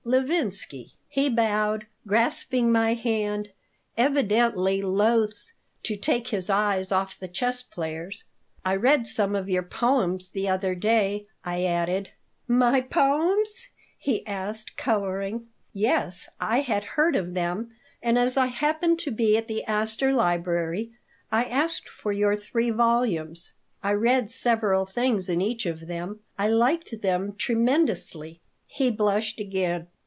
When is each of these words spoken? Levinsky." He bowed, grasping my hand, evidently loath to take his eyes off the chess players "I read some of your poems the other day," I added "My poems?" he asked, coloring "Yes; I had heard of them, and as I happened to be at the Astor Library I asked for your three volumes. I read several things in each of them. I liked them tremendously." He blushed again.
Levinsky." 0.03 0.91
He 1.07 1.29
bowed, 1.29 1.85
grasping 2.07 2.69
my 2.71 2.95
hand, 2.95 3.49
evidently 3.95 4.81
loath 4.81 5.53
to 5.83 5.95
take 5.95 6.29
his 6.29 6.49
eyes 6.49 6.91
off 6.91 7.19
the 7.19 7.27
chess 7.29 7.61
players 7.61 8.23
"I 8.65 8.75
read 8.77 9.05
some 9.05 9.35
of 9.35 9.47
your 9.47 9.63
poems 9.63 10.31
the 10.31 10.49
other 10.49 10.73
day," 10.75 11.27
I 11.45 11.63
added 11.65 12.09
"My 12.47 12.81
poems?" 12.81 13.69
he 13.97 14.25
asked, 14.25 14.75
coloring 14.75 15.47
"Yes; 15.71 16.27
I 16.41 16.59
had 16.61 16.83
heard 16.83 17.15
of 17.15 17.33
them, 17.35 17.69
and 18.01 18.17
as 18.17 18.35
I 18.37 18.47
happened 18.47 18.97
to 19.01 19.11
be 19.11 19.37
at 19.37 19.47
the 19.47 19.63
Astor 19.65 20.11
Library 20.11 20.91
I 21.31 21.45
asked 21.45 21.87
for 21.87 22.11
your 22.11 22.35
three 22.35 22.71
volumes. 22.71 23.51
I 23.83 23.91
read 23.91 24.29
several 24.31 24.85
things 24.87 25.29
in 25.29 25.41
each 25.41 25.65
of 25.67 25.85
them. 25.87 26.19
I 26.39 26.47
liked 26.49 27.01
them 27.01 27.33
tremendously." 27.33 28.41
He 28.73 28.89
blushed 28.89 29.39
again. 29.39 29.87